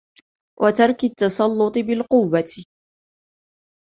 وَتَرْكِ 0.61 1.03
التَّسَلُّطِ 1.03 1.77
بِالْقُوَّةِ 1.77 2.65